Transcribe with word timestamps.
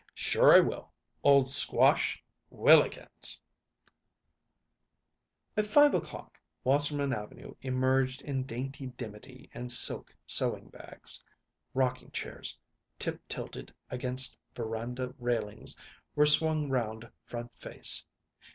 "Sure 0.15 0.51
I 0.55 0.59
will! 0.59 0.89
Old 1.23 1.47
Squash! 1.47 2.23
Whillikens!" 2.49 3.39
At 5.55 5.67
five 5.67 5.93
o'clock 5.93 6.41
Wasserman 6.63 7.13
Avenue 7.13 7.53
emerged 7.61 8.23
in 8.23 8.41
dainty 8.45 8.87
dimity 8.87 9.47
and 9.53 9.71
silk 9.71 10.15
sewing 10.25 10.69
bags. 10.69 11.23
Rocking 11.75 12.09
chairs, 12.09 12.57
tiptilted 12.97 13.71
against 13.91 14.39
veranda 14.55 15.13
railings, 15.19 15.75
were 16.15 16.25
swung 16.25 16.67
round 16.71 17.07
front 17.27 17.55
face. 17.59 18.03